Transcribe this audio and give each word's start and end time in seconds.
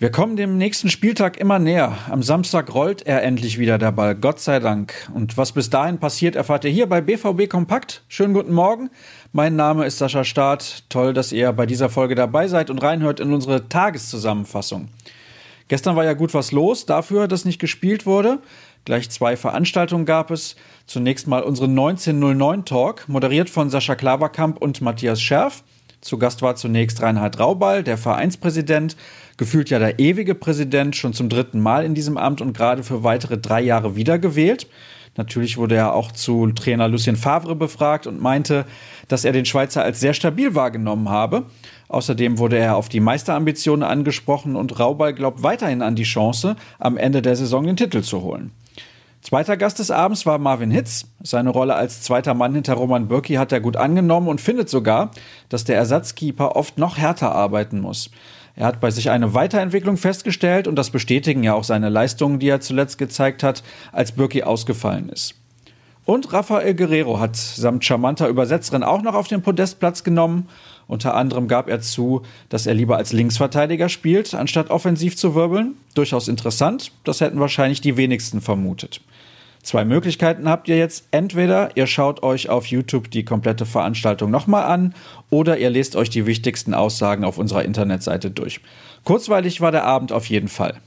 Wir 0.00 0.10
kommen 0.10 0.36
dem 0.36 0.56
nächsten 0.56 0.88
Spieltag 0.88 1.36
immer 1.36 1.58
näher. 1.58 1.98
Am 2.08 2.22
Samstag 2.22 2.72
rollt 2.72 3.06
er 3.06 3.22
endlich 3.22 3.58
wieder 3.58 3.76
der 3.76 3.92
Ball, 3.92 4.14
Gott 4.14 4.40
sei 4.40 4.60
Dank. 4.60 5.10
Und 5.12 5.36
was 5.36 5.52
bis 5.52 5.68
dahin 5.68 5.98
passiert, 5.98 6.36
erfahrt 6.36 6.64
ihr 6.64 6.70
hier 6.70 6.86
bei 6.86 7.02
BVB 7.02 7.50
Kompakt. 7.50 8.04
Schönen 8.08 8.32
guten 8.32 8.54
Morgen. 8.54 8.88
Mein 9.32 9.56
Name 9.56 9.84
ist 9.84 9.98
Sascha 9.98 10.24
Staat. 10.24 10.84
Toll, 10.88 11.12
dass 11.12 11.32
ihr 11.32 11.52
bei 11.52 11.66
dieser 11.66 11.90
Folge 11.90 12.14
dabei 12.14 12.48
seid 12.48 12.70
und 12.70 12.82
reinhört 12.82 13.20
in 13.20 13.34
unsere 13.34 13.68
Tageszusammenfassung. 13.68 14.88
Gestern 15.68 15.96
war 15.96 16.04
ja 16.04 16.14
gut 16.14 16.32
was 16.32 16.50
los 16.50 16.86
dafür, 16.86 17.28
dass 17.28 17.44
nicht 17.44 17.58
gespielt 17.58 18.06
wurde. 18.06 18.38
Gleich 18.88 19.10
zwei 19.10 19.36
Veranstaltungen 19.36 20.06
gab 20.06 20.30
es. 20.30 20.56
Zunächst 20.86 21.26
mal 21.26 21.42
unsere 21.42 21.68
1909 21.68 22.64
Talk, 22.64 23.06
moderiert 23.06 23.50
von 23.50 23.68
Sascha 23.68 23.94
Klaverkamp 23.94 24.56
und 24.62 24.80
Matthias 24.80 25.20
Scherf. 25.20 25.62
Zu 26.00 26.16
Gast 26.16 26.40
war 26.40 26.56
zunächst 26.56 27.02
Reinhard 27.02 27.38
Rauball, 27.38 27.82
der 27.82 27.98
Vereinspräsident, 27.98 28.96
gefühlt 29.36 29.68
ja 29.68 29.78
der 29.78 29.98
ewige 29.98 30.34
Präsident, 30.34 30.96
schon 30.96 31.12
zum 31.12 31.28
dritten 31.28 31.60
Mal 31.60 31.84
in 31.84 31.94
diesem 31.94 32.16
Amt 32.16 32.40
und 32.40 32.56
gerade 32.56 32.82
für 32.82 33.04
weitere 33.04 33.36
drei 33.36 33.60
Jahre 33.60 33.94
wiedergewählt. 33.94 34.66
Natürlich 35.18 35.58
wurde 35.58 35.74
er 35.74 35.92
auch 35.92 36.10
zu 36.10 36.50
Trainer 36.52 36.88
Lucien 36.88 37.16
Favre 37.16 37.56
befragt 37.56 38.06
und 38.06 38.22
meinte, 38.22 38.64
dass 39.06 39.26
er 39.26 39.32
den 39.32 39.44
Schweizer 39.44 39.82
als 39.82 40.00
sehr 40.00 40.14
stabil 40.14 40.54
wahrgenommen 40.54 41.10
habe. 41.10 41.44
Außerdem 41.88 42.38
wurde 42.38 42.56
er 42.56 42.76
auf 42.76 42.88
die 42.88 43.00
Meisterambitionen 43.00 43.82
angesprochen 43.82 44.56
und 44.56 44.80
Rauball 44.80 45.12
glaubt 45.12 45.42
weiterhin 45.42 45.82
an 45.82 45.94
die 45.94 46.04
Chance, 46.04 46.56
am 46.78 46.96
Ende 46.96 47.20
der 47.20 47.36
Saison 47.36 47.66
den 47.66 47.76
Titel 47.76 48.00
zu 48.00 48.22
holen. 48.22 48.50
Zweiter 49.28 49.58
Gast 49.58 49.78
des 49.78 49.90
Abends 49.90 50.24
war 50.24 50.38
Marvin 50.38 50.70
Hitz. 50.70 51.04
Seine 51.22 51.50
Rolle 51.50 51.74
als 51.74 52.00
zweiter 52.00 52.32
Mann 52.32 52.54
hinter 52.54 52.72
Roman 52.72 53.08
Bürki 53.08 53.34
hat 53.34 53.52
er 53.52 53.60
gut 53.60 53.76
angenommen 53.76 54.26
und 54.26 54.40
findet 54.40 54.70
sogar, 54.70 55.10
dass 55.50 55.64
der 55.64 55.76
Ersatzkeeper 55.76 56.56
oft 56.56 56.78
noch 56.78 56.96
härter 56.96 57.32
arbeiten 57.32 57.80
muss. 57.80 58.10
Er 58.56 58.64
hat 58.64 58.80
bei 58.80 58.90
sich 58.90 59.10
eine 59.10 59.34
Weiterentwicklung 59.34 59.98
festgestellt 59.98 60.66
und 60.66 60.76
das 60.76 60.88
bestätigen 60.88 61.42
ja 61.42 61.52
auch 61.52 61.64
seine 61.64 61.90
Leistungen, 61.90 62.38
die 62.38 62.48
er 62.48 62.62
zuletzt 62.62 62.96
gezeigt 62.96 63.42
hat, 63.42 63.62
als 63.92 64.12
Bürki 64.12 64.44
ausgefallen 64.44 65.10
ist. 65.10 65.34
Und 66.06 66.32
Rafael 66.32 66.74
Guerrero 66.74 67.20
hat 67.20 67.36
samt 67.36 67.84
charmanter 67.84 68.28
Übersetzerin 68.28 68.82
auch 68.82 69.02
noch 69.02 69.12
auf 69.12 69.28
den 69.28 69.42
Podestplatz 69.42 70.04
genommen. 70.04 70.48
Unter 70.86 71.14
anderem 71.14 71.48
gab 71.48 71.68
er 71.68 71.82
zu, 71.82 72.22
dass 72.48 72.66
er 72.66 72.72
lieber 72.72 72.96
als 72.96 73.12
Linksverteidiger 73.12 73.90
spielt, 73.90 74.34
anstatt 74.34 74.70
offensiv 74.70 75.18
zu 75.18 75.34
wirbeln. 75.34 75.74
Durchaus 75.92 76.28
interessant, 76.28 76.92
das 77.04 77.20
hätten 77.20 77.40
wahrscheinlich 77.40 77.82
die 77.82 77.98
wenigsten 77.98 78.40
vermutet. 78.40 79.02
Zwei 79.68 79.84
Möglichkeiten 79.84 80.48
habt 80.48 80.66
ihr 80.68 80.78
jetzt. 80.78 81.08
Entweder 81.10 81.76
ihr 81.76 81.86
schaut 81.86 82.22
euch 82.22 82.48
auf 82.48 82.64
YouTube 82.64 83.10
die 83.10 83.26
komplette 83.26 83.66
Veranstaltung 83.66 84.30
nochmal 84.30 84.64
an 84.64 84.94
oder 85.28 85.58
ihr 85.58 85.68
lest 85.68 85.94
euch 85.94 86.08
die 86.08 86.24
wichtigsten 86.24 86.72
Aussagen 86.72 87.22
auf 87.22 87.36
unserer 87.36 87.66
Internetseite 87.66 88.30
durch. 88.30 88.62
Kurzweilig 89.04 89.60
war 89.60 89.70
der 89.70 89.84
Abend 89.84 90.10
auf 90.10 90.24
jeden 90.24 90.48
Fall. 90.48 90.78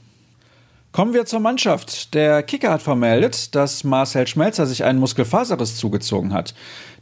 Kommen 0.90 1.14
wir 1.14 1.26
zur 1.26 1.38
Mannschaft. 1.38 2.12
Der 2.14 2.42
Kicker 2.42 2.72
hat 2.72 2.82
vermeldet, 2.82 3.54
dass 3.54 3.84
Marcel 3.84 4.26
Schmelzer 4.26 4.66
sich 4.66 4.82
einen 4.82 4.98
Muskelfaserriss 4.98 5.76
zugezogen 5.76 6.32
hat. 6.32 6.52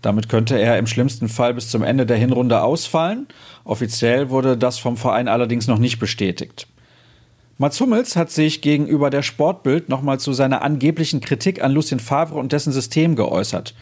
Damit 0.02 0.28
könnte 0.28 0.60
er 0.60 0.76
im 0.76 0.86
schlimmsten 0.86 1.30
Fall 1.30 1.54
bis 1.54 1.70
zum 1.70 1.82
Ende 1.82 2.04
der 2.04 2.18
Hinrunde 2.18 2.60
ausfallen. 2.62 3.26
Offiziell 3.64 4.28
wurde 4.28 4.58
das 4.58 4.78
vom 4.78 4.98
Verein 4.98 5.28
allerdings 5.28 5.66
noch 5.66 5.78
nicht 5.78 5.98
bestätigt. 5.98 6.66
Mats 7.60 7.78
Hummels 7.78 8.16
hat 8.16 8.30
sich 8.30 8.62
gegenüber 8.62 9.10
der 9.10 9.20
Sportbild 9.20 9.90
nochmal 9.90 10.18
zu 10.18 10.32
seiner 10.32 10.62
angeblichen 10.62 11.20
Kritik 11.20 11.62
an 11.62 11.72
Lucien 11.72 12.00
Favre 12.00 12.38
und 12.38 12.52
dessen 12.52 12.72
System 12.72 13.16
geäußert. 13.16 13.74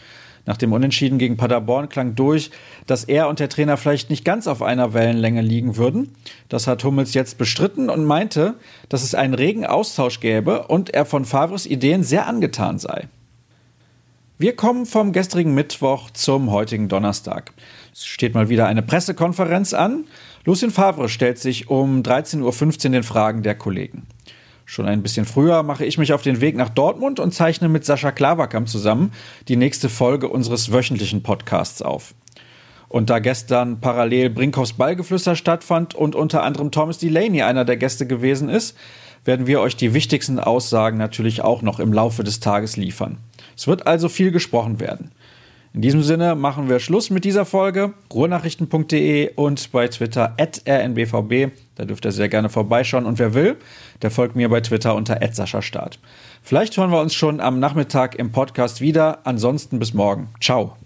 Nach 0.45 0.57
dem 0.57 0.73
Unentschieden 0.73 1.17
gegen 1.17 1.37
Paderborn 1.37 1.87
klang 1.87 2.13
durch, 2.13 2.51
dass 2.87 3.05
er 3.05 3.29
und 3.29 3.39
der 3.39 3.47
Trainer 3.47 3.77
vielleicht 3.77 4.09
nicht 4.09 4.25
ganz 4.25 4.47
auf 4.47 4.61
einer 4.61 4.93
Wellenlänge 4.93 5.41
liegen 5.41 5.77
würden. 5.77 6.13
Das 6.49 6.67
hat 6.67 6.83
Hummels 6.83 7.13
jetzt 7.13 7.37
bestritten 7.37 7.89
und 7.89 8.03
meinte, 8.03 8.55
dass 8.89 9.01
es 9.01 9.15
einen 9.15 9.33
regen 9.33 9.65
Austausch 9.65 10.19
gäbe 10.19 10.67
und 10.67 10.89
er 10.89 11.05
von 11.05 11.23
Favres 11.23 11.65
Ideen 11.65 12.03
sehr 12.03 12.27
angetan 12.27 12.79
sei. 12.79 13.07
Wir 14.41 14.55
kommen 14.55 14.85
vom 14.85 15.11
gestrigen 15.11 15.53
Mittwoch 15.53 16.11
zum 16.11 16.49
heutigen 16.49 16.87
Donnerstag. 16.87 17.51
Es 17.91 18.05
steht 18.05 18.35
mal 18.35 18.47
wieder 18.47 18.67
eine 18.67 18.81
Pressekonferenz 18.81 19.73
an. 19.73 20.05
Lucien 20.45 20.71
Favre 20.71 21.09
stellt 21.09 21.39
sich 21.39 21.69
um 21.69 22.03
13.15 22.03 22.85
Uhr 22.85 22.91
den 22.91 23.03
Fragen 23.03 23.43
der 23.43 23.55
Kollegen. 23.55 24.07
Schon 24.63 24.85
ein 24.85 25.03
bisschen 25.03 25.25
früher 25.25 25.61
mache 25.61 25.83
ich 25.83 25.97
mich 25.97 26.13
auf 26.13 26.21
den 26.21 26.39
Weg 26.39 26.55
nach 26.55 26.69
Dortmund 26.69 27.19
und 27.19 27.33
zeichne 27.33 27.67
mit 27.67 27.83
Sascha 27.83 28.13
Klaverkamp 28.13 28.69
zusammen 28.69 29.11
die 29.49 29.57
nächste 29.57 29.89
Folge 29.89 30.29
unseres 30.29 30.71
wöchentlichen 30.71 31.21
Podcasts 31.21 31.81
auf. 31.81 32.13
Und 32.87 33.09
da 33.09 33.19
gestern 33.19 33.81
parallel 33.81 34.29
Brinkhoffs 34.29 34.71
Ballgeflüster 34.71 35.35
stattfand 35.35 35.95
und 35.95 36.15
unter 36.15 36.43
anderem 36.43 36.71
Thomas 36.71 36.97
Delaney 36.97 37.41
einer 37.41 37.65
der 37.65 37.75
Gäste 37.75 38.07
gewesen 38.07 38.47
ist, 38.47 38.77
werden 39.25 39.47
wir 39.47 39.61
euch 39.61 39.75
die 39.75 39.93
wichtigsten 39.93 40.39
Aussagen 40.39 40.97
natürlich 40.97 41.41
auch 41.41 41.61
noch 41.61 41.79
im 41.79 41.93
Laufe 41.93 42.23
des 42.23 42.39
Tages 42.39 42.77
liefern. 42.77 43.17
Es 43.55 43.67
wird 43.67 43.87
also 43.87 44.09
viel 44.09 44.31
gesprochen 44.31 44.79
werden. 44.79 45.11
In 45.73 45.81
diesem 45.81 46.01
Sinne 46.01 46.33
machen 46.33 46.67
wir 46.67 46.79
Schluss 46.79 47.11
mit 47.11 47.25
dieser 47.25 47.45
Folge. 47.45 47.93
Ruhrnachrichten.de 48.11 49.35
und 49.35 49.71
bei 49.71 49.87
Twitter 49.87 50.33
at 50.39 50.63
rnbvb. 50.67 51.51
Da 51.75 51.85
dürft 51.85 52.05
ihr 52.05 52.11
sehr 52.11 52.27
gerne 52.27 52.49
vorbeischauen. 52.49 53.05
Und 53.05 53.19
wer 53.19 53.35
will, 53.35 53.55
der 54.01 54.09
folgt 54.09 54.35
mir 54.35 54.49
bei 54.49 54.61
Twitter 54.61 54.95
unter 54.95 55.19
Start. 55.61 55.99
Vielleicht 56.41 56.75
hören 56.75 56.91
wir 56.91 57.01
uns 57.01 57.13
schon 57.13 57.39
am 57.39 57.59
Nachmittag 57.59 58.15
im 58.15 58.31
Podcast 58.31 58.81
wieder. 58.81 59.19
Ansonsten 59.25 59.77
bis 59.77 59.93
morgen. 59.93 60.29
Ciao. 60.41 60.79